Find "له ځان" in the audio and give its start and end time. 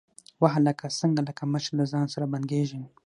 1.77-2.05